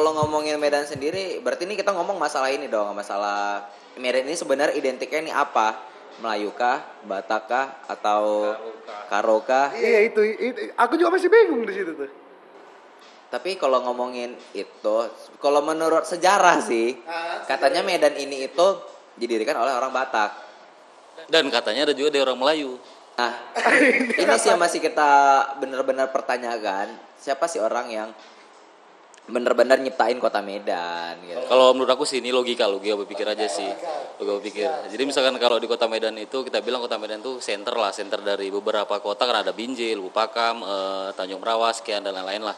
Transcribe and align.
kalau 0.00 0.16
ngomongin 0.16 0.56
Medan 0.56 0.88
sendiri, 0.88 1.44
berarti 1.44 1.68
ini 1.68 1.76
kita 1.76 1.92
ngomong 1.92 2.16
masalah 2.16 2.48
ini 2.48 2.72
dong, 2.72 2.96
masalah 2.96 3.68
Medan 4.00 4.24
ini 4.24 4.32
sebenarnya 4.32 4.72
identiknya 4.72 5.28
ini 5.28 5.28
apa? 5.28 5.76
Melayu 6.24 6.56
kah, 6.56 6.80
Batak 7.04 7.42
kah, 7.44 7.66
atau 7.84 8.48
Karo 9.12 9.44
kah? 9.44 9.76
Iya 9.76 10.08
itu, 10.08 10.24
itu, 10.24 10.72
aku 10.72 10.96
juga 10.96 11.20
masih 11.20 11.28
bingung 11.28 11.68
di 11.68 11.76
situ 11.76 11.92
tuh. 11.92 12.08
Tapi 13.28 13.60
kalau 13.60 13.84
ngomongin 13.84 14.32
itu, 14.56 14.96
kalau 15.36 15.60
menurut 15.60 16.08
sejarah 16.08 16.64
sih, 16.64 16.96
katanya 17.44 17.84
Medan 17.84 18.16
ini 18.16 18.48
itu 18.48 18.66
didirikan 19.20 19.60
oleh 19.60 19.76
orang 19.76 19.92
Batak. 19.92 20.32
Dan 21.28 21.52
katanya 21.52 21.92
ada 21.92 21.92
juga 21.92 22.08
dari 22.08 22.24
orang 22.24 22.40
Melayu. 22.40 22.80
Nah, 23.20 23.36
ini 24.24 24.32
sih 24.40 24.48
yang 24.48 24.56
masih 24.56 24.80
kita 24.80 25.12
benar-benar 25.60 26.08
pertanyakan, 26.08 26.88
siapa 27.20 27.44
sih 27.52 27.60
orang 27.60 27.92
yang 27.92 28.08
benar-benar 29.30 29.78
nyiptain 29.78 30.18
kota 30.18 30.42
Medan 30.42 31.22
gitu. 31.24 31.46
Kalau 31.46 31.72
menurut 31.72 31.94
aku 31.94 32.04
sih 32.04 32.18
ini 32.18 32.34
logika, 32.34 32.66
logika 32.66 32.98
berpikir 32.98 33.24
aja 33.24 33.46
sih. 33.46 33.70
Logika 34.18 34.32
berpikir. 34.42 34.68
Jadi 34.90 35.02
misalkan 35.06 35.38
kalau 35.38 35.56
di 35.62 35.70
kota 35.70 35.86
Medan 35.86 36.18
itu 36.18 36.42
kita 36.42 36.60
bilang 36.60 36.82
kota 36.82 36.98
Medan 36.98 37.22
itu 37.22 37.38
center 37.38 37.72
lah, 37.78 37.94
center 37.94 38.20
dari 38.20 38.50
beberapa 38.50 38.98
kota 38.98 39.24
kan 39.24 39.46
ada 39.46 39.54
Binjai, 39.54 39.94
Lubupakam, 39.94 40.66
eh, 40.66 41.08
Tanjung 41.14 41.40
Merawas, 41.40 41.80
sekian 41.80 42.02
dan 42.02 42.18
lain-lain 42.18 42.42
lah. 42.44 42.56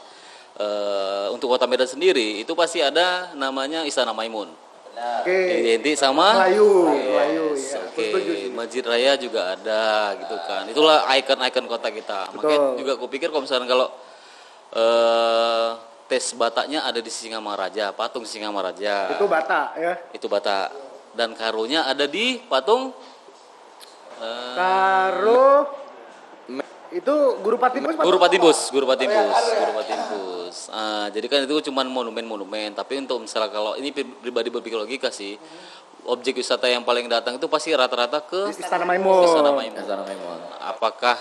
Eh, 0.52 1.26
untuk 1.32 1.52
kota 1.52 1.68
Medan 1.68 1.88
sendiri 1.88 2.40
itu 2.40 2.52
pasti 2.52 2.80
ada 2.80 3.32
namanya 3.36 3.84
Istana 3.84 4.16
Maimun. 4.16 4.52
Oke. 4.92 5.32
Identik 5.32 5.96
sama 5.96 6.44
Melayu, 6.44 6.92
Melayu 6.92 7.56
ya. 7.56 7.80
Oke, 7.88 8.12
sih. 8.12 8.52
Masjid 8.52 8.84
Raya 8.84 9.16
juga 9.16 9.56
ada 9.56 10.12
gitu 10.20 10.36
kan. 10.44 10.68
Itulah 10.68 11.08
ikon-ikon 11.16 11.64
kota 11.64 11.88
kita. 11.88 12.28
Makanya 12.36 12.58
Betul. 12.60 12.76
juga 12.84 12.90
aku 13.00 13.06
pikir 13.08 13.32
kalau 13.32 13.42
misalnya 13.42 13.64
kalau 13.72 13.88
eh 14.72 15.11
tes 16.12 16.36
Bataknya 16.36 16.84
ada 16.84 17.00
di 17.00 17.08
Singamaraja, 17.08 17.96
patung 17.96 18.28
Singamaraja. 18.28 19.16
Itu 19.16 19.24
Batak 19.24 19.68
ya. 19.80 19.92
Itu 20.12 20.28
Batak. 20.28 20.68
Dan 21.16 21.32
karunya 21.32 21.88
ada 21.88 22.04
di 22.04 22.36
patung 22.44 22.92
eh, 24.20 24.54
Karo 24.56 25.80
itu 26.92 27.14
guru 27.40 27.56
Patipus 27.56 27.96
Guru 27.96 28.18
Patibus, 28.20 28.58
Guru 28.68 28.84
Patibus, 28.84 29.36
Guru 29.56 29.72
Patibus. 29.80 30.56
Ah, 30.68 31.08
jadi 31.08 31.24
kan 31.24 31.40
itu 31.48 31.72
cuma 31.72 31.80
monumen-monumen, 31.88 32.76
tapi 32.76 33.00
untuk 33.00 33.24
misalnya 33.24 33.48
kalau 33.48 33.72
ini 33.80 33.96
pri- 33.96 34.04
pribadi 34.20 34.52
berpikir 34.52 34.76
logika 34.76 35.08
sih, 35.08 35.40
objek 36.04 36.36
wisata 36.36 36.68
yang 36.68 36.84
paling 36.84 37.08
datang 37.08 37.40
itu 37.40 37.48
pasti 37.48 37.72
rata-rata 37.72 38.20
ke 38.20 38.52
Istana 38.52 38.84
Maimun. 38.84 39.24
Istana 39.24 39.50
Maimun. 39.56 39.80
Istana 39.80 40.02
Maimun. 40.04 40.40
Apakah 40.60 41.16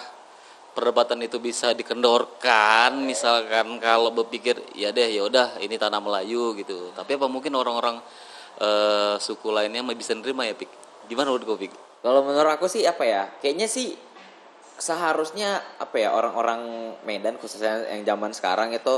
perdebatan 0.72 1.20
itu 1.20 1.38
bisa 1.38 1.76
dikendorkan 1.76 2.96
misalkan 3.04 3.76
kalau 3.84 4.16
berpikir 4.16 4.56
ya 4.72 4.96
deh 4.96 5.08
ya 5.12 5.28
udah 5.28 5.60
ini 5.60 5.76
tanah 5.76 6.00
Melayu 6.00 6.56
gitu. 6.56 6.96
Tapi 6.96 7.20
apa 7.20 7.28
mungkin 7.28 7.52
orang-orang 7.56 8.00
eh, 8.60 9.16
suku 9.20 9.52
lainnya 9.52 9.84
bisa 9.92 10.16
nerima 10.16 10.48
ya 10.48 10.56
Pik? 10.56 10.72
Gimana 11.12 11.32
menurut 11.32 11.46
kau 11.46 11.60
Pik? 11.60 11.74
Kalau 12.02 12.24
menurut 12.24 12.52
aku 12.56 12.66
sih 12.72 12.88
apa 12.88 13.04
ya? 13.04 13.24
Kayaknya 13.44 13.68
sih 13.68 13.94
seharusnya 14.82 15.62
apa 15.78 16.02
ya 16.02 16.10
orang-orang 16.16 16.94
Medan 17.06 17.38
khususnya 17.38 17.86
yang 17.94 18.02
zaman 18.02 18.34
sekarang 18.34 18.74
itu 18.74 18.98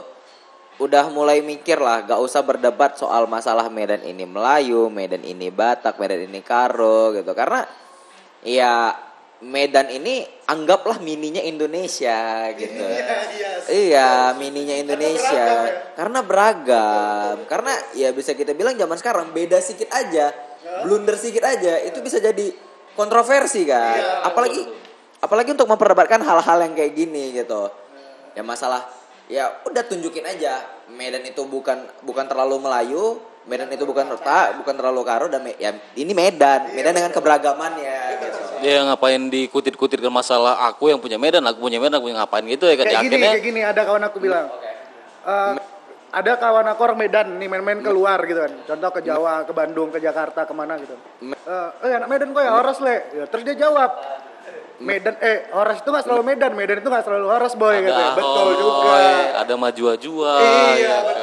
udah 0.82 1.12
mulai 1.14 1.46
mikir 1.46 1.78
lah, 1.78 2.02
gak 2.02 2.18
usah 2.18 2.42
berdebat 2.42 2.98
soal 2.98 3.30
masalah 3.30 3.70
Medan 3.70 4.02
ini 4.02 4.26
Melayu, 4.26 4.90
Medan 4.90 5.22
ini 5.22 5.54
Batak, 5.54 6.02
Medan 6.02 6.26
ini 6.26 6.42
Karo 6.42 7.14
gitu. 7.14 7.30
Karena 7.38 7.62
ya 8.42 8.96
Medan 9.44 9.92
ini 9.92 10.24
anggaplah 10.48 11.04
mininya 11.04 11.44
Indonesia 11.44 12.48
gitu. 12.56 12.86
Iya, 13.68 14.32
mininya 14.40 14.76
Indonesia. 14.80 15.68
Karena 16.00 16.24
beragam. 16.24 17.44
Karena 17.52 17.76
ya 17.92 18.16
bisa 18.16 18.32
kita 18.32 18.56
bilang 18.56 18.80
zaman 18.80 18.96
sekarang 18.96 19.36
beda 19.36 19.60
sedikit 19.60 19.92
aja, 19.92 20.32
blunder 20.88 21.20
sedikit 21.20 21.44
aja 21.44 21.84
itu 21.84 22.00
bisa 22.00 22.24
jadi 22.24 22.56
kontroversi 22.96 23.68
kan. 23.68 24.32
apalagi 24.32 24.64
apalagi 25.20 25.50
untuk 25.52 25.68
memperdebatkan 25.68 26.24
hal-hal 26.24 26.58
yang 26.64 26.74
kayak 26.74 26.94
gini 26.96 27.36
gitu. 27.36 27.68
Ya 28.34 28.42
masalah 28.42 28.88
ya 29.32 29.64
udah 29.64 29.84
tunjukin 29.88 30.26
aja 30.28 30.60
Medan 30.92 31.24
itu 31.24 31.48
bukan 31.48 31.88
bukan 32.04 32.26
terlalu 32.28 32.60
Melayu, 32.60 33.24
Medan 33.48 33.72
itu 33.72 33.88
bukan 33.88 34.12
tak, 34.20 34.60
bukan 34.60 34.76
terlalu 34.76 35.02
Karo 35.08 35.26
dan 35.32 35.48
ya 35.60 35.72
ini 35.96 36.12
Medan, 36.12 36.76
Medan 36.76 36.96
dengan 36.96 37.12
keberagamannya 37.12 38.13
Dia 38.64 38.80
ngapain 38.88 39.22
dikutit-kutit 39.28 40.00
ke 40.00 40.08
masalah 40.08 40.56
aku 40.64 40.88
yang 40.88 40.98
punya 40.98 41.20
Medan, 41.20 41.44
aku 41.44 41.60
punya 41.60 41.78
Medan, 41.78 42.00
aku 42.00 42.08
yang 42.08 42.18
ngapain 42.18 42.48
gitu 42.48 42.64
ya 42.64 42.80
kan? 42.80 42.86
Kayak 42.88 42.96
Ya, 42.96 43.02
gini, 43.04 43.12
akhirnya 43.12 43.30
kayak 43.30 43.44
gini 43.44 43.62
ada 43.62 43.82
kawan 43.84 44.04
aku 44.04 44.18
bilang. 44.18 44.46
eh, 45.24 45.54
ada 46.14 46.32
kawan 46.38 46.68
aku 46.68 46.80
orang 46.82 47.00
Medan 47.00 47.28
nih 47.36 47.48
main-main 47.48 47.80
keluar 47.82 48.24
gitu 48.24 48.40
kan. 48.40 48.54
Contoh 48.64 48.90
ke 48.94 49.02
Jawa, 49.02 49.44
ke 49.44 49.52
Bandung, 49.52 49.90
ke 49.90 50.00
Jakarta, 50.00 50.46
ke 50.46 50.54
mana 50.54 50.80
gitu. 50.80 50.96
Eh, 51.20 51.70
eh 51.84 51.92
anak 51.92 52.08
Medan 52.08 52.32
kok 52.32 52.40
ya 52.40 52.52
Horas 52.54 52.80
le. 52.80 52.96
Ya, 53.14 53.26
terus 53.28 53.44
dia 53.44 53.56
jawab. 53.60 53.92
Medan 54.78 55.16
eh 55.20 55.48
Horas 55.52 55.80
itu 55.80 55.90
gak 55.90 56.04
selalu 56.04 56.24
Medan, 56.26 56.52
Medan 56.54 56.78
itu 56.78 56.88
gak 56.88 57.04
selalu 57.04 57.28
Horas 57.30 57.54
boy 57.56 57.78
gitu. 57.78 57.94
ada 57.94 58.16
Betul 58.16 58.48
juga. 58.58 58.96
ada 59.38 59.54
maju-jua 59.56 60.34
Iya, 60.38 60.76
ya 60.76 60.98
kan. 61.00 61.16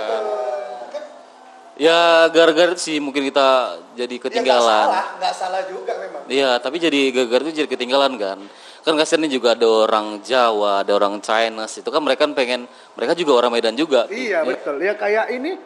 Ya 1.80 2.28
gara-gara 2.28 2.76
sih 2.76 3.00
mungkin 3.00 3.24
kita 3.24 3.80
jadi 3.96 4.20
ketinggalan. 4.20 5.16
nggak 5.16 5.32
salah 5.32 5.64
juga 5.64 5.96
memang. 5.96 6.28
Iya, 6.28 6.60
tapi 6.60 6.76
jadi 6.76 7.08
gara-gara 7.08 7.48
itu 7.48 7.64
jadi 7.64 7.68
ketinggalan 7.72 8.20
kan. 8.20 8.38
Kan 8.84 9.00
kasihan 9.00 9.24
nih 9.24 9.41
juga 9.41 9.56
ada 9.56 9.64
orang 9.64 10.20
Jawa, 10.20 10.84
ada 10.84 10.92
orang 10.92 11.24
Chinese. 11.24 11.80
Itu 11.80 11.88
kan 11.88 12.04
mereka 12.04 12.28
kan 12.28 12.36
pengen, 12.36 12.69
mereka 13.00 13.16
juga 13.16 13.32
orang 13.40 13.56
Medan 13.56 13.80
juga. 13.80 14.04
Iya 14.12 14.44
betul. 14.44 14.76
Ya 14.84 14.92
kayak 14.92 15.32
ini 15.32 15.56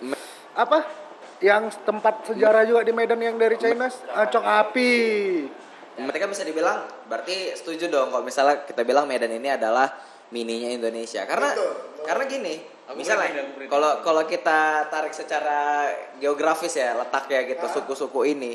apa? 0.55 0.87
Yang 1.43 1.83
tempat 1.83 2.31
sejarah 2.31 2.63
juga 2.63 2.87
di 2.87 2.95
Medan 2.95 3.19
yang 3.19 3.35
dari 3.35 3.59
China, 3.59 3.91
ah, 4.15 4.31
Cong 4.31 4.47
Api. 4.47 4.95
Berarti 5.99 6.19
kan 6.19 6.31
bisa 6.31 6.47
dibilang 6.47 6.79
berarti 7.11 7.59
setuju 7.59 7.91
dong 7.91 8.15
kalau 8.15 8.23
misalnya 8.23 8.63
kita 8.63 8.87
bilang 8.87 9.11
Medan 9.11 9.35
ini 9.35 9.51
adalah 9.51 9.91
mininya 10.31 10.71
Indonesia. 10.71 11.27
Karena 11.27 11.55
karena 12.07 12.25
gini, 12.27 12.55
misalnya 12.93 13.49
kalau 13.73 14.05
kalau 14.05 14.23
kita 14.29 14.93
tarik 14.93 15.17
secara 15.17 15.89
geografis 16.21 16.77
ya 16.77 16.93
letaknya 16.93 17.41
gitu 17.49 17.65
suku-suku 17.73 18.37
ini 18.37 18.53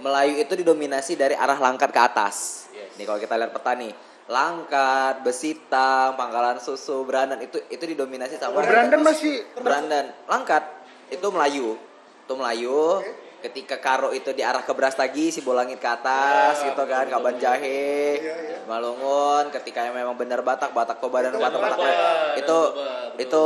Melayu 0.00 0.40
itu 0.40 0.52
didominasi 0.56 1.16
dari 1.16 1.36
arah 1.36 1.56
Langkat 1.60 1.92
ke 1.92 2.00
atas. 2.00 2.68
Nih 2.96 3.04
kalau 3.04 3.20
kita 3.20 3.36
lihat 3.36 3.52
peta 3.52 3.72
nih, 3.76 3.92
Langkat, 4.26 5.22
Besitang, 5.22 6.16
Pangkalan 6.16 6.58
Susu, 6.58 7.04
Brandan 7.04 7.40
itu 7.44 7.60
itu 7.68 7.84
didominasi 7.84 8.40
sama 8.40 8.60
Oh, 8.60 8.64
Brandan 8.64 9.00
masih 9.04 9.44
Brandan, 9.60 10.12
Langkat 10.26 10.64
itu 11.12 11.26
Melayu. 11.28 11.76
Itu 12.26 12.32
Melayu. 12.34 13.04
Ketika 13.36 13.76
Karo 13.78 14.10
itu 14.16 14.32
diarah 14.32 14.64
ke 14.64 14.72
Brastagi, 14.72 15.28
si 15.28 15.44
Bolangit 15.44 15.76
ke 15.76 15.86
atas 15.86 16.64
gitu 16.64 16.82
kan, 16.88 17.04
Kaban 17.06 17.36
Jahe, 17.36 18.18
Malungun. 18.64 19.52
Ketika 19.52 19.84
yang 19.84 19.94
memang 19.94 20.16
benar 20.16 20.40
Batak, 20.40 20.72
Batak 20.72 20.98
Toba 20.98 21.20
dan 21.20 21.36
Batak 21.36 21.60
Batak 21.60 21.78
itu 22.40 22.58
itu 23.20 23.42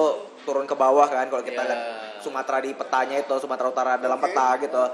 turun 0.46 0.64
ke 0.64 0.72
bawah 0.72 1.04
kan 1.10 1.28
kalau 1.28 1.44
kita 1.44 1.62
lihat 1.62 1.80
Sumatera 2.20 2.60
di 2.60 2.72
petanya 2.76 3.16
itu 3.20 3.34
Sumatera 3.40 3.68
Utara 3.68 3.92
dalam 3.96 4.20
peta 4.20 4.56
gitu. 4.60 4.84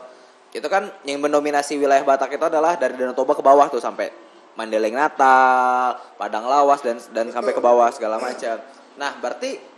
Itu 0.55 0.67
kan 0.73 0.89
yang 1.05 1.21
mendominasi 1.21 1.77
wilayah 1.77 2.03
Batak 2.03 2.33
itu 2.33 2.45
adalah 2.49 2.79
dari 2.81 2.97
Danau 2.97 3.13
Toba 3.13 3.37
ke 3.37 3.45
bawah 3.45 3.69
tuh 3.69 3.83
sampai 3.83 4.09
Mandeleng 4.57 4.97
Natal, 4.97 6.01
Padang 6.17 6.49
Lawas 6.49 6.81
dan 6.81 6.97
dan 7.13 7.29
sampai 7.29 7.53
ke 7.53 7.61
bawah 7.61 7.93
segala 7.93 8.17
macam. 8.17 8.57
Nah, 8.97 9.13
berarti 9.21 9.76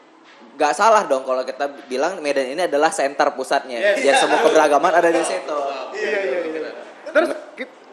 nggak 0.59 0.75
salah 0.75 1.07
dong 1.07 1.23
kalau 1.23 1.47
kita 1.47 1.71
bilang 1.87 2.19
Medan 2.19 2.51
ini 2.51 2.67
adalah 2.67 2.91
center 2.91 3.31
pusatnya. 3.39 3.79
Dan 4.03 4.15
semua 4.19 4.43
keberagaman 4.43 4.91
ada 4.91 5.07
di 5.07 5.23
situ. 5.23 5.59
Iya 5.95 6.19
iya 6.19 6.39
iya. 6.51 6.71
Terus 7.15 7.31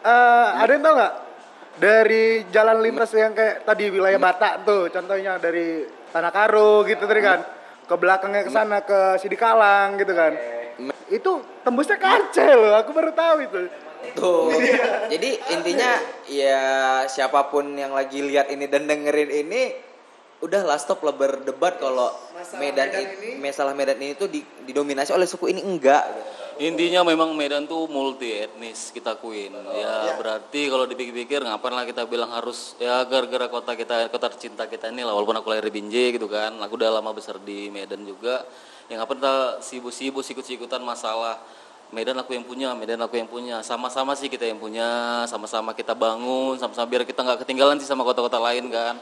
eh, 0.02 0.48
ada 0.58 0.70
yang 0.74 0.82
tau 0.82 0.94
nggak 0.98 1.14
dari 1.76 2.24
jalan 2.50 2.80
lintas 2.80 3.12
yang 3.12 3.36
kayak 3.36 3.68
tadi 3.68 3.92
wilayah 3.92 4.16
Batak 4.16 4.64
tuh, 4.64 4.88
contohnya 4.88 5.36
dari 5.36 5.84
Tanah 6.08 6.32
Karo 6.32 6.82
gitu 6.88 7.04
tadi 7.04 7.20
kan, 7.20 7.44
ke 7.84 7.94
belakangnya 7.94 8.42
ke 8.48 8.50
sana 8.50 8.80
ke 8.80 9.20
Sidikalang 9.20 10.00
gitu 10.00 10.16
kan. 10.16 10.32
Itu 11.12 11.44
tembusnya 11.62 12.00
Aceh 12.00 12.50
loh, 12.56 12.74
aku 12.80 12.90
baru 12.96 13.12
tahu 13.12 13.36
itu. 13.44 13.58
Tuh. 14.16 14.48
Jadi 15.12 15.30
intinya 15.52 15.98
ya 16.30 16.62
siapa 17.10 17.52
pun 17.52 17.74
yang 17.76 17.92
lagi 17.92 18.22
lihat 18.24 18.48
ini 18.48 18.70
dan 18.70 18.88
dengerin 18.88 19.30
ini 19.44 19.62
udahlah 20.40 20.76
stop 20.76 21.00
lah 21.00 21.16
berdebat 21.16 21.80
kalau 21.80 22.12
Medan, 22.60 22.88
ini 22.92 23.40
masalah 23.40 23.72
Medan 23.72 23.96
ini 23.96 24.12
tuh 24.12 24.28
di- 24.28 24.44
didominasi 24.68 25.16
oleh 25.16 25.24
suku 25.24 25.50
ini 25.50 25.64
enggak. 25.64 26.04
Intinya 26.56 27.04
memang 27.04 27.36
Medan 27.36 27.68
tuh 27.68 27.84
multi 27.84 28.32
etnis 28.32 28.88
kita 28.88 29.20
akuin. 29.20 29.52
Ya 29.76 30.16
berarti 30.16 30.72
kalau 30.72 30.88
dipikir-pikir 30.88 31.44
ngapain 31.44 31.76
lah 31.76 31.84
kita 31.84 32.08
bilang 32.08 32.32
harus 32.32 32.72
ya 32.80 33.04
gara-gara 33.04 33.44
kota 33.52 33.76
kita 33.76 34.08
kota 34.08 34.32
tercinta 34.32 34.64
kita 34.64 34.88
ini 34.88 35.04
lah 35.04 35.12
walaupun 35.12 35.36
aku 35.36 35.52
lahir 35.52 35.68
di 35.68 35.72
Binjai 35.76 36.16
gitu 36.16 36.28
kan. 36.32 36.56
Aku 36.64 36.80
udah 36.80 36.96
lama 36.96 37.12
besar 37.12 37.36
di 37.44 37.68
Medan 37.68 38.08
juga. 38.08 38.48
Yang 38.88 39.04
ngapain 39.04 39.18
kita 39.20 39.34
sibuk-sibuk 39.60 40.24
sikut-sikutan 40.24 40.80
masalah 40.80 41.36
Medan 41.86 42.18
aku 42.18 42.34
yang 42.34 42.42
punya, 42.42 42.74
Medan 42.74 42.98
aku 42.98 43.14
yang 43.14 43.30
punya. 43.30 43.62
Sama-sama 43.62 44.18
sih 44.18 44.26
kita 44.26 44.42
yang 44.42 44.58
punya, 44.58 45.22
sama-sama 45.30 45.70
kita 45.70 45.94
bangun, 45.94 46.58
sama-sama 46.58 46.82
biar 46.90 47.06
kita 47.06 47.22
nggak 47.22 47.46
ketinggalan 47.46 47.78
sih 47.78 47.86
sama 47.86 48.02
kota-kota 48.02 48.42
lain 48.42 48.66
kan. 48.74 48.98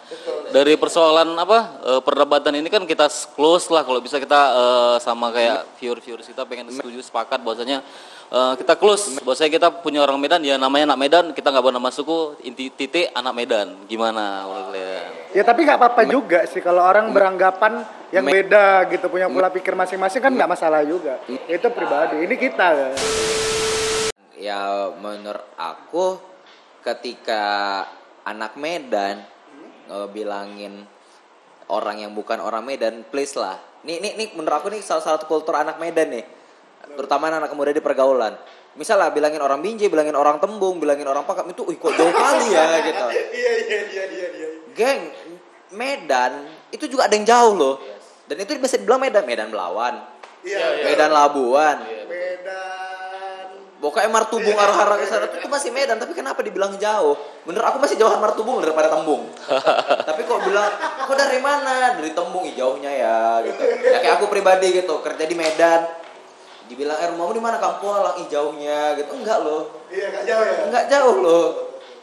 Dari 0.55 0.79
persoalan 0.79 1.35
apa 1.35 1.59
eh, 1.83 2.01
perdebatan 2.07 2.55
ini 2.55 2.71
kan 2.71 2.87
kita 2.87 3.11
close 3.35 3.67
lah 3.75 3.83
kalau 3.83 3.99
bisa 3.99 4.23
kita 4.23 4.41
eh, 4.55 4.97
sama 5.03 5.35
kayak 5.35 5.67
viewer 5.83 5.99
viewers 5.99 6.31
kita 6.31 6.47
pengen 6.47 6.71
setuju 6.71 7.03
sepakat 7.03 7.43
bahwasanya 7.43 7.83
eh, 8.31 8.55
kita 8.63 8.79
close 8.79 9.19
bahwasanya 9.27 9.51
kita 9.51 9.69
punya 9.83 10.07
orang 10.07 10.23
Medan 10.23 10.47
ya 10.47 10.55
namanya 10.55 10.95
anak 10.95 11.01
Medan 11.03 11.27
kita 11.35 11.51
nggak 11.51 11.65
bernama 11.67 11.91
suku 11.91 12.39
inti 12.47 12.71
titik 12.71 13.11
anak 13.19 13.35
Medan 13.35 13.83
gimana 13.91 14.47
kalian? 14.47 15.35
Ya 15.35 15.43
tapi 15.43 15.67
nggak 15.67 15.79
apa-apa 15.83 16.07
juga 16.07 16.47
sih 16.47 16.63
kalau 16.63 16.87
orang 16.87 17.11
beranggapan 17.11 17.83
yang 18.15 18.23
beda 18.23 18.87
gitu 18.95 19.11
punya 19.11 19.27
pola 19.27 19.51
pikir 19.51 19.75
masing-masing 19.75 20.23
kan 20.23 20.31
nggak 20.31 20.47
masalah 20.55 20.87
juga. 20.87 21.19
Itu 21.51 21.75
pribadi. 21.75 22.23
Ini 22.23 22.35
kita. 22.39 22.69
kan. 22.71 22.95
Ya 24.39 24.95
menurut 25.03 25.43
aku 25.59 26.23
ketika 26.87 27.83
anak 28.23 28.55
Medan 28.55 29.34
ngebilangin 29.89 30.85
orang 31.69 31.97
yang 32.05 32.13
bukan 32.13 32.41
orang 32.41 32.65
Medan, 32.65 33.05
please 33.09 33.35
lah. 33.37 33.57
Nih, 33.85 34.01
nih, 34.01 34.17
nih 34.17 34.29
menurut 34.37 34.57
aku 34.61 34.69
nih 34.73 34.81
salah 34.81 35.05
satu 35.05 35.29
kultur 35.29 35.57
anak 35.57 35.77
Medan 35.81 36.13
nih. 36.13 36.25
Terutama 36.97 37.33
anak 37.33 37.53
muda 37.57 37.73
di 37.73 37.81
pergaulan. 37.81 38.37
Misal 38.75 38.99
lah 38.99 39.15
bilangin 39.15 39.39
orang 39.39 39.63
Binjai, 39.63 39.87
bilangin 39.87 40.19
orang 40.19 40.43
Tembung, 40.43 40.83
bilangin 40.83 41.07
orang 41.07 41.23
Pakam 41.25 41.47
itu, 41.47 41.63
ih 41.71 41.79
kok 41.79 41.95
jauh 41.95 42.11
kali 42.11 42.49
ya 42.53 42.65
gitu. 42.91 43.07
Iya 43.13 43.53
iya 43.65 43.79
iya 43.87 44.05
iya 44.11 44.29
iya. 44.35 44.49
Geng, 44.75 45.03
Medan 45.73 46.51
itu 46.75 46.91
juga 46.91 47.07
ada 47.07 47.15
yang 47.15 47.25
jauh 47.25 47.55
loh. 47.55 47.75
Dan 48.27 48.41
itu 48.41 48.57
bisa 48.59 48.75
dibilang 48.81 48.99
Medan, 48.99 49.25
Medan 49.29 49.49
Belawan, 49.53 49.95
Iya. 50.45 50.85
Medan 50.85 51.09
Labuan, 51.15 51.77
Medan. 51.87 52.74
Pokoknya 53.85 54.09
Martubung 54.09 54.57
arah-arah 54.57 54.97
ke 54.97 55.05
sana 55.05 55.29
itu 55.29 55.45
masih 55.45 55.69
Medan, 55.69 56.01
tapi 56.01 56.17
kenapa 56.17 56.41
dibilang 56.41 56.73
jauh? 56.81 57.21
Menurut 57.45 57.69
aku 57.69 57.77
masih 57.85 58.01
jauhan 58.01 58.17
Martubung 58.17 58.57
daripada 58.65 58.89
Tembung. 58.89 59.29
tapi 60.09 60.25
kok 60.25 60.41
bilang, 60.41 60.73
kok 61.05 61.13
dari 61.13 61.37
mana? 61.37 61.93
Dari 61.93 62.17
Tembung, 62.17 62.49
jauhnya 62.49 62.89
ya 62.89 63.45
gitu. 63.45 63.61
Ya 63.61 64.01
kayak 64.01 64.25
aku 64.25 64.33
pribadi 64.33 64.73
gitu, 64.73 65.05
kerja 65.05 65.29
di 65.29 65.37
Medan. 65.37 65.85
Dibilang, 66.65 66.97
eh 66.97 67.13
rumahmu 67.13 67.37
di 67.37 67.45
mana? 67.45 67.61
Kampung 67.61 67.93
Alang, 67.93 68.25
ih 68.25 68.29
jauhnya 68.33 68.97
gitu. 68.97 69.21
Enggak 69.21 69.45
loh, 69.45 69.69
Iya 69.93 70.17
nggak 70.17 70.25
jauh 70.33 70.45
ya. 70.49 70.55
enggak 70.65 70.85
jauh 70.89 71.17
loh. 71.21 71.47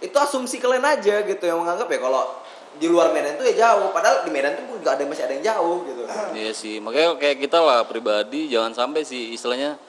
Itu 0.05 0.17
asumsi 0.21 0.61
kalian 0.61 0.85
aja 0.85 1.25
gitu 1.25 1.43
yang 1.49 1.65
menganggap 1.65 1.89
ya 1.89 1.97
kalau 1.97 2.29
di 2.77 2.85
luar 2.85 3.09
Medan 3.09 3.41
itu 3.41 3.57
ya 3.57 3.73
jauh. 3.73 3.89
Padahal 3.89 4.21
di 4.21 4.29
Medan 4.29 4.53
tuh 4.53 4.77
juga 4.77 4.93
ada 4.93 5.01
masih 5.09 5.25
ada 5.25 5.33
yang 5.33 5.57
jauh 5.57 5.81
gitu. 5.89 6.05
Iya 6.37 6.53
sih, 6.53 6.77
makanya 6.77 7.17
kayak 7.17 7.41
kita 7.41 7.57
lah 7.57 7.89
pribadi 7.89 8.53
jangan 8.53 8.69
sampai 8.77 9.01
sih 9.01 9.33
istilahnya 9.33 9.81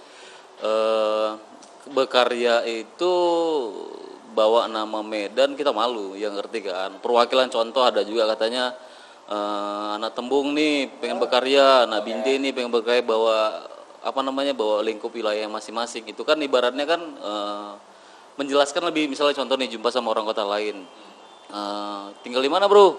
eh 0.65 1.52
berkarya 1.91 2.63
itu 2.63 3.15
bawa 4.33 4.71
nama 4.71 5.03
Medan 5.05 5.59
kita 5.59 5.75
malu, 5.75 6.15
yang 6.15 6.39
ngerti 6.39 6.65
kan. 6.65 7.03
Perwakilan 7.03 7.51
contoh 7.51 7.83
ada 7.83 8.07
juga 8.07 8.31
katanya 8.31 8.73
eh, 9.29 9.89
anak 9.99 10.15
Tembung 10.15 10.55
nih 10.55 10.89
pengen 11.03 11.19
berkarya, 11.19 11.91
anak 11.91 12.07
Binde 12.07 12.39
nih 12.39 12.53
pengen 12.55 12.71
berkarya 12.71 13.03
bawa 13.03 13.69
apa 14.03 14.21
namanya 14.23 14.51
bawa 14.57 14.83
lingkup 14.83 15.13
wilayah 15.13 15.47
masing-masing. 15.51 16.07
Itu 16.09 16.23
kan 16.23 16.39
ibaratnya 16.41 16.87
kan 16.87 17.01
eh, 17.03 17.73
menjelaskan 18.41 18.89
lebih 18.89 19.11
misalnya 19.13 19.37
contoh 19.37 19.57
nih 19.59 19.69
jumpa 19.69 19.93
sama 19.93 20.15
orang 20.15 20.25
kota 20.25 20.47
lain. 20.47 20.87
Eh, 21.53 22.05
tinggal 22.25 22.41
di 22.41 22.51
mana 22.51 22.71
bro? 22.71 22.97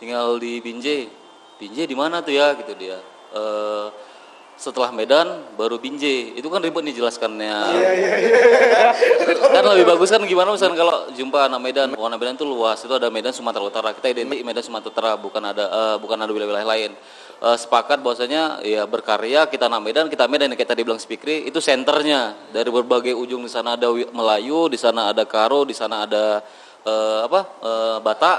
Tinggal 0.00 0.40
di 0.40 0.62
Binjai. 0.62 1.08
Binjai 1.56 1.88
di 1.88 1.96
mana 1.96 2.20
tuh 2.20 2.32
ya 2.32 2.56
gitu 2.56 2.72
dia. 2.78 2.96
Eh, 3.36 3.86
setelah 4.56 4.88
Medan 4.88 5.44
baru 5.54 5.76
Binjai. 5.76 6.34
Itu 6.36 6.48
kan 6.48 6.64
ribet 6.64 6.82
nih 6.82 6.96
jelaskannya. 6.96 7.56
Iya 7.76 7.90
iya 7.92 8.12
iya. 8.18 8.38
kan 9.54 9.62
lebih 9.76 9.86
bagus 9.86 10.08
kan 10.08 10.24
gimana 10.24 10.48
misalnya 10.52 10.80
kalau 10.80 11.12
jumpa 11.12 11.52
anak 11.52 11.60
Medan. 11.60 11.88
Anak 11.92 12.18
Medan 12.18 12.34
itu 12.40 12.48
luas. 12.48 12.80
Itu 12.80 12.96
ada 12.96 13.12
Medan 13.12 13.36
Sumatera 13.36 13.62
Utara. 13.62 13.92
Kita 13.92 14.08
identik 14.08 14.40
Medan 14.40 14.64
Sumatera 14.64 14.90
Utara 14.90 15.10
bukan 15.20 15.42
ada 15.44 15.64
eh, 15.68 15.96
bukan 16.00 16.16
ada 16.16 16.32
wilayah-wilayah 16.32 16.68
lain. 16.68 16.90
Eh, 17.36 17.56
sepakat 17.60 18.00
bahwasanya 18.00 18.64
ya 18.64 18.88
berkarya 18.88 19.44
kita 19.44 19.68
anak 19.68 19.84
Medan, 19.84 20.06
kita 20.08 20.24
Medan 20.24 20.48
yang 20.48 20.56
kayak 20.56 20.72
tadi 20.72 20.88
bilang 20.88 20.96
Spikri 20.96 21.44
itu 21.44 21.60
senternya 21.60 22.32
dari 22.48 22.72
berbagai 22.72 23.12
ujung 23.12 23.44
di 23.44 23.52
sana 23.52 23.76
ada 23.76 23.92
Melayu, 23.92 24.72
di 24.72 24.80
sana 24.80 25.12
ada 25.12 25.28
Karo, 25.28 25.68
di 25.68 25.76
sana 25.76 26.08
ada 26.08 26.40
eh, 26.80 27.20
apa? 27.28 27.40
eh, 27.60 27.96
Batak 28.00 28.38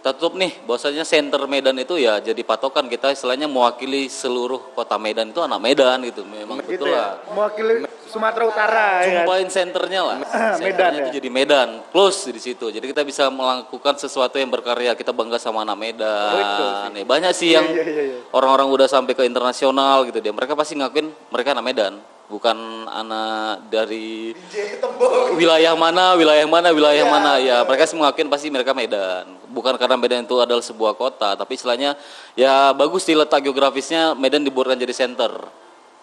kita 0.00 0.16
tutup 0.16 0.40
nih 0.40 0.64
bahwasanya 0.64 1.04
center 1.04 1.44
Medan 1.44 1.76
itu 1.76 2.00
ya 2.00 2.16
jadi 2.24 2.40
patokan 2.40 2.88
kita 2.88 3.12
istilahnya 3.12 3.44
mewakili 3.44 4.08
seluruh 4.08 4.72
kota 4.72 4.96
Medan 4.96 5.28
itu 5.28 5.44
anak 5.44 5.60
Medan 5.60 6.00
gitu 6.08 6.24
memang 6.24 6.64
Gitu 6.64 6.80
betul 6.80 6.88
ya. 6.88 6.96
lah 6.96 7.10
Mewakili 7.28 7.84
Sumatera 8.08 8.44
Utara 8.48 8.88
ya. 9.04 9.04
kan? 9.04 9.12
jumpain 9.12 9.48
senternya 9.52 10.00
lah 10.00 10.18
Medan 10.24 10.56
senternya 10.56 10.88
ya. 10.88 11.02
itu 11.04 11.10
jadi 11.20 11.28
Medan 11.28 11.68
close 11.92 12.32
di 12.32 12.40
situ 12.40 12.72
jadi 12.72 12.80
kita 12.80 13.04
bisa 13.04 13.28
melakukan 13.28 14.00
sesuatu 14.00 14.40
yang 14.40 14.48
berkarya 14.48 14.96
kita 14.96 15.12
bangga 15.12 15.36
sama 15.36 15.68
anak 15.68 15.76
Medan 15.76 16.96
Nih, 16.96 17.04
banyak 17.04 17.36
sih 17.36 17.52
yang 17.52 17.68
iya, 17.68 17.84
iya, 17.84 18.02
iya. 18.16 18.18
orang-orang 18.32 18.72
udah 18.72 18.88
sampai 18.88 19.12
ke 19.12 19.28
internasional 19.28 20.08
gitu 20.08 20.16
dia 20.24 20.32
mereka 20.32 20.56
pasti 20.56 20.80
ngakuin 20.80 21.12
mereka 21.28 21.52
anak 21.52 21.64
Medan 21.68 21.92
bukan 22.30 22.86
anak 22.86 23.66
dari 23.68 24.30
wilayah 25.34 25.74
mana, 25.74 26.14
wilayah 26.14 26.46
mana, 26.46 26.70
wilayah 26.70 27.04
mana 27.10 27.32
ya 27.42 27.66
mereka 27.66 27.90
sih 27.90 27.98
mengakuin 27.98 28.30
pasti 28.30 28.48
mereka 28.48 28.70
Medan. 28.70 29.26
Bukan 29.50 29.74
karena 29.74 29.98
Medan 29.98 30.22
itu 30.22 30.38
adalah 30.38 30.62
sebuah 30.62 30.94
kota, 30.94 31.34
tapi 31.34 31.58
istilahnya 31.58 31.98
ya 32.38 32.70
bagus 32.70 33.02
sih 33.02 33.18
letak 33.18 33.42
geografisnya 33.42 34.14
Medan 34.14 34.46
dibuatkan 34.46 34.78
jadi 34.78 34.94
center. 34.94 35.50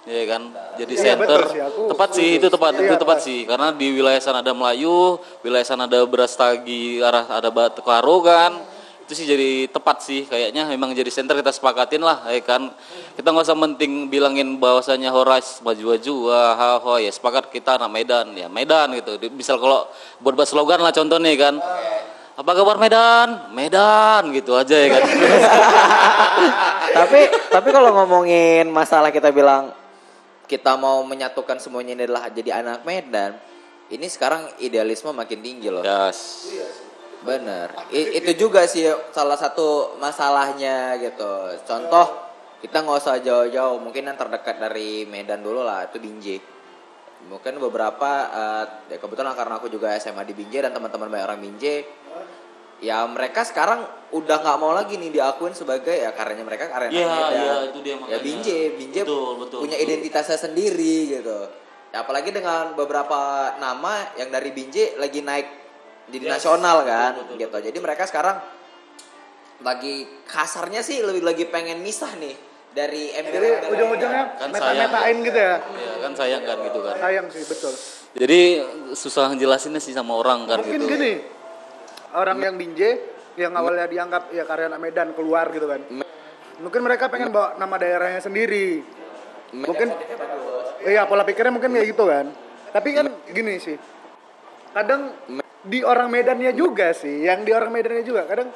Ya 0.07 0.23
kan? 0.23 0.55
Jadi 0.79 0.93
Iya, 0.95 1.03
center. 1.03 1.41
betul 1.43 1.51
sih, 1.51 1.61
aku 1.63 1.81
tepat 1.91 2.09
sih 2.15 2.29
itu 2.39 2.47
tepat, 2.47 2.71
Iya, 2.79 2.83
itu 2.87 2.95
tepat 2.95 3.17
sih. 3.19 3.39
Karena 3.43 3.75
di 3.75 3.87
wilayah 3.91 4.21
sana 4.23 4.39
ada 4.39 4.55
Melayu, 4.55 5.19
wilayah 5.43 5.67
sana 5.67 5.83
ada 5.83 5.99
beras 6.07 6.31
tagi, 6.31 7.03
arah 7.03 7.27
ada 7.27 7.51
batu 7.51 7.83
karo 7.83 8.23
kan. 8.23 8.55
Itu 9.07 9.15
sih 9.15 9.23
jadi 9.23 9.71
tepat 9.71 10.03
sih 10.03 10.27
kayaknya 10.27 10.67
memang 10.67 10.91
jadi 10.91 11.07
center 11.07 11.39
kita 11.39 11.55
sepakatin 11.55 12.03
lah 12.03 12.27
ya 12.27 12.43
kan. 12.43 12.75
Kita 13.15 13.31
nggak 13.31 13.47
usah 13.47 13.55
penting 13.55 14.11
bilangin 14.11 14.59
bahwasanya 14.59 15.15
Horas 15.15 15.63
maju-maju 15.63 16.13
wah 16.27 16.75
ho 16.83 16.99
ya 16.99 17.07
sepakat 17.07 17.47
kita 17.47 17.79
anak 17.79 17.87
Medan 17.87 18.35
ya 18.35 18.51
Medan 18.51 18.91
gitu. 18.99 19.15
Misal 19.31 19.63
kalau 19.63 19.87
buat 20.19 20.35
buat 20.35 20.43
slogan 20.43 20.83
lah 20.83 20.91
contoh 20.91 21.23
nih 21.23 21.39
kan. 21.39 21.55
Apa 22.35 22.51
kabar 22.51 22.75
Medan? 22.75 23.55
Medan 23.55 24.27
gitu 24.35 24.59
aja 24.59 24.75
ya 24.75 24.99
kan. 24.99 25.03
tapi 26.99 27.31
tapi 27.47 27.69
kalau 27.71 27.95
ngomongin 27.95 28.67
masalah 28.67 29.07
kita 29.07 29.31
bilang 29.31 29.71
kita 30.51 30.75
mau 30.75 30.99
menyatukan 31.07 31.63
semuanya 31.63 31.95
ini 31.95 32.03
adalah 32.11 32.27
jadi 32.27 32.59
anak 32.59 32.83
Medan, 32.83 33.39
ini 33.87 34.07
sekarang 34.11 34.51
idealisme 34.59 35.15
makin 35.15 35.39
tinggi 35.39 35.71
loh. 35.71 35.83
Yes. 35.87 36.43
Bener. 37.19 37.67
I- 37.89 38.19
itu 38.19 38.31
juga 38.37 38.65
sih 38.65 38.85
salah 39.09 39.35
satu 39.35 39.97
masalahnya 39.97 40.97
gitu. 40.97 41.31
Contoh 41.63 42.05
kita 42.57 42.81
nggak 42.81 42.97
usah 42.97 43.17
jauh-jauh, 43.19 43.77
mungkin 43.77 44.05
yang 44.05 44.15
terdekat 44.15 44.57
dari 44.57 45.05
Medan 45.05 45.41
dulu 45.41 45.61
lah 45.61 45.85
itu 45.85 45.97
Binjai. 45.97 46.37
Mungkin 47.27 47.57
beberapa 47.57 48.09
eh, 48.27 48.63
ya 48.87 48.97
kebetulan 48.97 49.33
karena 49.33 49.57
aku 49.57 49.67
juga 49.67 49.93
SMA 49.95 50.21
di 50.21 50.33
Binjai 50.33 50.61
dan 50.61 50.71
teman-teman 50.71 51.07
banyak 51.07 51.25
orang 51.25 51.41
Binjai, 51.41 51.81
ya 52.79 53.01
mereka 53.05 53.41
sekarang 53.41 53.81
udah 54.11 54.37
nggak 54.37 54.57
mau 54.57 54.69
lagi 54.71 54.95
nih 54.95 55.09
diakuin 55.11 55.51
sebagai 55.51 55.93
ya 55.93 56.13
karyanya 56.13 56.45
mereka 56.45 56.69
karya 56.69 56.87
anak 56.87 56.93
Iya, 56.93 57.09
Medan. 57.09 57.31
iya, 57.33 57.55
itu 57.65 57.79
dia 57.81 57.95
Ya. 57.97 58.17
Binjai, 58.21 58.61
Binjai 58.75 59.03
Betul, 59.03 59.31
betul, 59.37 59.59
punya 59.65 59.75
betul. 59.75 59.87
identitasnya 59.89 60.37
sendiri 60.39 60.95
gitu. 61.11 61.39
Ya, 61.89 62.03
apalagi 62.03 62.29
dengan 62.29 62.73
beberapa 62.73 63.17
nama 63.57 64.13
yang 64.15 64.29
dari 64.29 64.49
Binjai 64.49 64.95
lagi 64.95 65.19
naik 65.19 65.47
jadi 66.07 66.25
Yes, 66.25 66.33
nasional 66.39 66.77
kan 66.83 67.11
betul, 67.15 67.23
betul, 67.27 67.37
gitu. 67.39 67.57
Jadi 67.71 67.77
mereka 67.79 68.03
sekarang 68.07 68.37
lagi 69.57 70.05
kasarnya 70.29 70.85
sih 70.85 71.01
lebih 71.01 71.25
lagi 71.25 71.49
pengen 71.49 71.81
misah 71.81 72.13
nih 72.15 72.35
dari 72.71 73.09
Jadi 73.09 73.73
ujung-ujungnya 73.73 74.37
Kan 74.37 74.53
meta-metain 74.53 74.87
sayang. 74.93 75.17
gitu 75.25 75.39
ya. 75.41 75.55
Ya 75.57 75.93
kan 75.99 76.11
sayang 76.13 76.41
kan 76.45 76.57
gitu 76.61 76.79
kan. 76.85 76.95
Sayang 77.01 77.25
sih 77.33 77.43
betul. 77.43 77.73
Jadi 78.17 78.39
susah 78.93 79.33
jelasinnya 79.33 79.81
sih 79.81 79.93
sama 79.93 80.13
orang 80.13 80.45
kan 80.45 80.61
Mungkin 80.61 80.81
gitu. 80.81 80.89
gini, 80.89 81.13
orang 82.13 82.37
yang 82.39 82.55
binje 82.57 82.89
yang 83.37 83.53
awalnya 83.53 83.85
dianggap 83.85 84.33
ya 84.33 84.45
karya 84.45 84.69
anak 84.69 84.81
Medan 84.81 85.09
keluar 85.13 85.49
gitu 85.53 85.69
kan. 85.69 85.81
Mungkin 86.57 86.81
mereka 86.81 87.09
pengen 87.09 87.29
bawa 87.29 87.53
nama 87.61 87.77
daerahnya 87.77 88.21
sendiri. 88.21 88.81
Mungkin 89.53 89.93
iya 90.85 91.05
pola 91.05 91.21
pikirnya 91.21 91.53
mungkin 91.53 91.73
kayak 91.73 91.87
gitu 91.93 92.03
kan. 92.09 92.25
Tapi 92.73 92.89
kan 92.93 93.05
gini 93.29 93.57
sih. 93.57 93.77
Kadang 94.73 95.13
di 95.67 95.83
orang 95.83 96.07
Medannya 96.07 96.51
juga 96.55 96.95
sih, 96.95 97.27
yang 97.27 97.43
di 97.43 97.51
orang 97.51 97.69
Medannya 97.69 98.03
juga 98.07 98.23
kadang 98.25 98.49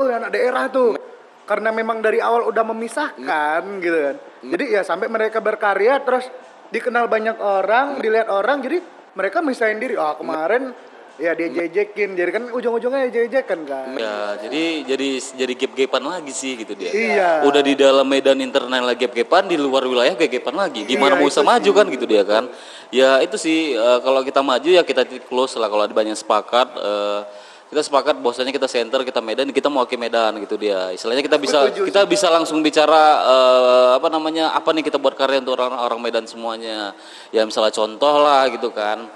oh 0.00 0.08
anak 0.08 0.34
daerah 0.34 0.66
tuh 0.72 0.96
karena 1.44 1.70
memang 1.70 2.00
dari 2.00 2.18
awal 2.24 2.48
udah 2.48 2.64
memisahkan 2.72 3.62
gitu 3.84 3.98
kan. 4.00 4.16
Jadi 4.44 4.64
ya 4.72 4.80
sampai 4.80 5.12
mereka 5.12 5.44
berkarya 5.44 6.00
terus 6.00 6.24
dikenal 6.72 7.06
banyak 7.06 7.36
orang, 7.36 8.00
dilihat 8.00 8.32
orang 8.32 8.64
jadi 8.64 8.80
mereka 9.14 9.44
misahin 9.44 9.78
diri. 9.78 9.94
Ah 10.00 10.16
kemarin 10.16 10.72
ya 11.14 11.30
dia 11.38 11.46
jejekin 11.46 12.18
jadi 12.18 12.30
kan 12.34 12.50
ujung-ujungnya 12.50 13.06
ya 13.06 13.10
jejekan 13.22 13.62
kan. 13.62 13.94
Ya, 13.94 14.34
jadi 14.42 14.82
jadi 14.82 15.08
jadi 15.38 15.52
gap-gapan 15.54 16.02
lagi 16.02 16.32
sih 16.34 16.58
gitu 16.58 16.74
dia. 16.74 16.90
Iya. 16.90 17.30
Udah 17.46 17.62
di 17.62 17.78
dalam 17.78 18.08
medan 18.08 18.42
internal 18.42 18.82
lagi 18.82 19.06
gap-gapan, 19.06 19.46
di 19.46 19.56
luar 19.60 19.86
wilayah 19.86 20.16
gap-gapan 20.18 20.54
lagi. 20.66 20.80
Gimana 20.88 21.14
Iya, 21.14 21.20
mau 21.22 21.28
bisa 21.30 21.42
maju 21.46 21.70
kan 21.70 21.86
gitu 21.92 22.04
dia 22.08 22.24
kan? 22.26 22.50
Ya 22.92 23.22
itu 23.24 23.36
sih 23.38 23.78
eh, 23.78 23.98
kalau 24.02 24.20
kita 24.26 24.42
maju 24.42 24.68
ya 24.68 24.82
kita 24.84 25.06
close 25.28 25.56
lah. 25.60 25.68
Kalau 25.70 25.84
ada 25.86 25.94
banyak 25.94 26.16
sepakat. 26.18 26.68
eh, 26.80 27.22
kita 27.64 27.90
sepakat 27.90 28.22
bahwasanya 28.22 28.54
kita 28.54 28.70
center 28.70 29.02
kita 29.02 29.18
Medan 29.18 29.50
kita 29.50 29.66
mau 29.66 29.82
ke 29.82 29.98
Medan 29.98 30.38
gitu 30.38 30.54
dia. 30.54 30.94
Istilahnya 30.94 31.26
kita 31.26 31.42
bisa 31.42 31.66
kita 31.74 32.06
bisa 32.06 32.30
langsung 32.30 32.62
bicara 32.62 33.02
eh, 33.26 33.90
apa 33.98 34.06
namanya 34.12 34.54
apa 34.54 34.70
nih 34.70 34.86
kita 34.86 35.00
buat 35.02 35.18
karya 35.18 35.42
untuk 35.42 35.58
orang 35.58 35.74
orang 35.82 35.98
Medan 35.98 36.22
semuanya. 36.28 36.94
Ya 37.34 37.42
misalnya 37.42 37.74
contoh 37.74 38.22
lah 38.22 38.46
gitu 38.52 38.70
kan. 38.70 39.10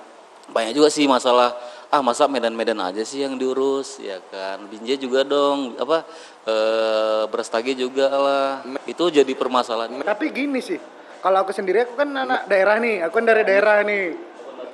Banyak 0.50 0.75
juga 0.75 0.88
sih 0.90 1.06
masalah 1.06 1.54
ah 1.88 2.02
masa 2.02 2.26
Medan-Medan 2.26 2.82
aja 2.82 3.04
sih 3.06 3.22
yang 3.22 3.38
diurus? 3.38 4.02
Ya 4.02 4.18
kan. 4.26 4.66
Binjai 4.66 4.98
juga 4.98 5.22
dong 5.22 5.78
apa 5.78 6.02
eh 6.48 7.25
Brastagi 7.30 7.78
juga 7.78 8.10
lah. 8.10 8.66
Itu 8.90 9.06
jadi 9.12 9.38
permasalahan. 9.38 10.02
Tapi 10.02 10.34
gini 10.34 10.58
sih, 10.58 10.80
kalau 11.18 11.38
aku 11.42 11.50
sendiri 11.50 11.82
aku 11.82 11.98
kan 11.98 12.08
anak 12.14 12.46
daerah 12.46 12.78
nih, 12.78 13.02
aku 13.06 13.12
kan 13.18 13.26
dari 13.26 13.42
daerah 13.42 13.82
nih. 13.82 14.04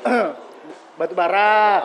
Batu 0.98 1.14
bara. 1.16 1.82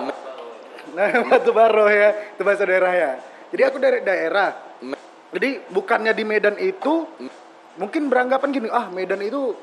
Nah, 0.89 1.07
batu 1.29 1.53
baro 1.53 1.85
ya, 1.85 2.33
itu 2.33 2.41
bahasa 2.41 2.65
daerah 2.65 2.93
ya. 2.93 3.11
Jadi 3.53 3.61
aku 3.61 3.77
dari 3.77 3.99
daerah. 4.01 4.49
Jadi 5.29 5.49
bukannya 5.69 6.13
di 6.17 6.23
Medan 6.25 6.57
itu 6.57 7.05
mungkin 7.77 8.09
beranggapan 8.09 8.49
gini, 8.49 8.67
ah 8.73 8.89
Medan 8.89 9.21
itu 9.21 9.53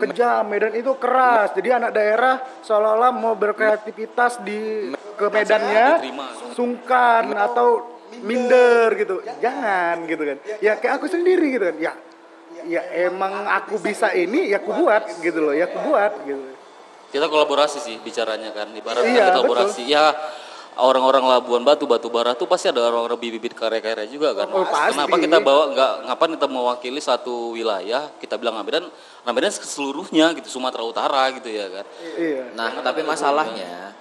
kejam, 0.00 0.48
Medan 0.48 0.72
itu 0.72 0.96
keras. 0.96 1.52
Jadi 1.52 1.68
anak 1.68 1.92
daerah 1.92 2.40
seolah-olah 2.64 3.12
mau 3.12 3.36
berkreativitas 3.36 4.40
di 4.40 4.88
ke 5.20 5.26
Medannya 5.28 6.00
sungkan 6.56 7.36
atau 7.36 8.00
minder 8.24 8.96
gitu. 8.96 9.20
Jangan 9.44 10.08
gitu 10.08 10.22
kan. 10.24 10.38
Ya 10.64 10.80
kayak 10.80 10.96
aku 10.96 11.12
sendiri 11.12 11.60
gitu 11.60 11.64
kan. 11.68 11.76
Ya 11.76 11.92
ya 12.64 12.80
emang 13.06 13.44
aku 13.46 13.76
bisa 13.78 14.10
ini 14.10 14.48
ya 14.48 14.58
aku 14.58 14.72
buat 14.74 15.04
gitu 15.20 15.38
loh. 15.40 15.54
Ya 15.54 15.68
aku 15.68 15.78
buat 15.84 16.12
gitu. 16.24 16.44
kita 17.10 17.30
kolaborasi 17.30 17.78
sih 17.78 17.96
bicaranya 18.02 18.50
kan 18.50 18.74
ibarat 18.74 19.06
Iya, 19.06 19.30
kita 19.30 19.38
kolaborasi 19.38 19.82
ya 19.86 20.10
orang-orang 20.74 21.22
Labuan 21.22 21.62
Batu 21.62 21.86
Batu 21.86 22.10
Bara 22.10 22.34
tuh 22.34 22.50
pasti 22.50 22.66
ada 22.66 22.82
orang-orang 22.82 23.14
bibit 23.14 23.54
karya-karya 23.54 24.10
juga 24.10 24.34
kan 24.34 24.50
Oh, 24.50 24.66
pasti. 24.66 24.98
kenapa 24.98 25.22
kita 25.22 25.38
bawa 25.38 25.62
nggak 25.70 25.92
ngapain 26.10 26.32
kita 26.34 26.48
mewakili 26.50 26.98
satu 26.98 27.54
wilayah 27.54 28.10
kita 28.18 28.34
bilang 28.34 28.58
Medan 28.58 28.90
nah 29.22 29.30
Medan 29.30 29.54
seluruhnya 29.54 30.34
gitu 30.34 30.50
Sumatera 30.50 30.82
Utara 30.82 31.30
gitu 31.30 31.46
ya 31.46 31.70
kan 31.70 31.86
Iya. 32.18 32.50
Nah, 32.58 32.82
tapi 32.82 33.06
masalahnya, 33.06 33.94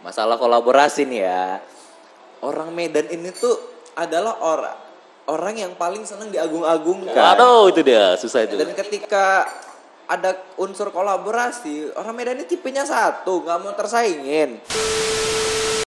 masalah 0.00 0.38
kolaborasi 0.38 1.10
nih 1.10 1.26
ya. 1.26 1.58
Orang 2.40 2.70
Medan 2.70 3.10
ini 3.10 3.34
tuh 3.34 3.58
adalah 3.92 4.38
orang 4.38 4.78
orang 5.30 5.54
yang 5.54 5.72
paling 5.78 6.02
senang 6.02 6.34
diagung-agungkan. 6.34 7.14
Waduh 7.14 7.70
itu 7.70 7.80
dia 7.86 8.18
susah 8.18 8.44
itu 8.44 8.58
Dan 8.58 8.74
ketika 8.74 9.46
ada 10.10 10.34
unsur 10.58 10.90
kolaborasi, 10.90 11.94
orang 11.94 12.14
Medan 12.18 12.42
ini 12.42 12.50
tipenya 12.50 12.82
satu, 12.82 13.46
nggak 13.46 13.58
mau 13.62 13.72
tersaingin. 13.78 14.58